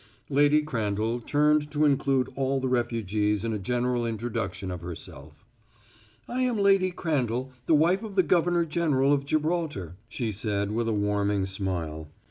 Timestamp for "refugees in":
2.67-3.53